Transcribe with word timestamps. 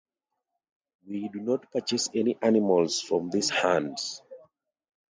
We 1.07 1.27
do 1.31 1.41
not 1.41 1.71
purchase 1.71 2.09
any 2.15 2.35
animals 2.41 2.99
from 3.01 3.29
these 3.29 3.51
hunts. 3.51 4.23